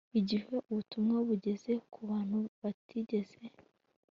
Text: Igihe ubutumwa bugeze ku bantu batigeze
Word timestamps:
Igihe 0.19 0.47
ubutumwa 0.69 1.17
bugeze 1.27 1.71
ku 1.91 1.99
bantu 2.09 2.37
batigeze 2.61 3.39